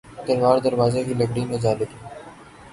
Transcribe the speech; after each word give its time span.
تلوار 0.25 0.57
دروازے 0.65 1.01
کی 1.07 1.13
لکڑی 1.19 1.43
میں 1.49 1.57
جا 1.63 1.71
لگی 1.79 1.97